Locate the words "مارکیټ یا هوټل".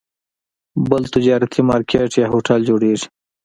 1.69-2.59